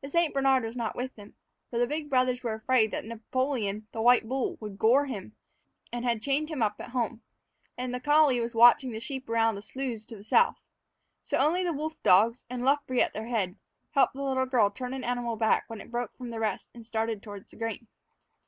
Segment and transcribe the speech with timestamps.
[0.00, 0.34] The St.
[0.34, 1.34] Bernard was not with them,
[1.70, 5.36] for the big brothers were afraid that Napoleon, the white bull, would gore him,
[5.92, 7.22] and had chained him up at home;
[7.78, 10.66] and the collie was watching the sheep around the sloughs to the south.
[11.22, 13.56] So only the wolf dogs, with Luffree at their head,
[13.92, 16.84] helped the little girl turn an animal back when it broke from the rest and
[16.84, 17.86] started toward the grain.